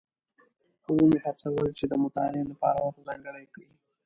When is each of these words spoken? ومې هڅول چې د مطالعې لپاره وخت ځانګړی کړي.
ومې 0.91 1.17
هڅول 1.25 1.67
چې 1.77 1.85
د 1.87 1.93
مطالعې 2.03 2.43
لپاره 2.51 2.79
وخت 2.85 3.01
ځانګړی 3.07 3.45
کړي. 3.53 3.71